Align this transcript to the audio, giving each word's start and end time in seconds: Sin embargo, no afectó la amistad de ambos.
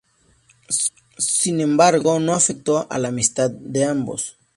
Sin 1.19 1.61
embargo, 1.61 2.19
no 2.19 2.33
afectó 2.33 2.87
la 2.89 3.09
amistad 3.09 3.51
de 3.51 3.83
ambos. 3.85 4.35